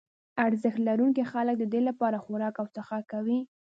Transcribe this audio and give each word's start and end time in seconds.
ارزښت 0.47 0.79
لرونکي 0.87 1.23
خلک 1.31 1.55
ددې 1.59 1.81
لپاره 1.89 2.21
خوراک 2.23 2.53
او 2.61 2.65
څښاک 2.73 3.03
کوي. 3.13 3.39